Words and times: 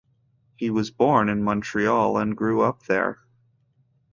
He 0.55 0.71
was 0.71 0.89
born 0.89 1.29
in 1.29 1.43
Montreal 1.43 2.17
and 2.17 2.35
grew 2.35 2.61
up 2.61 2.87
there. 2.87 3.19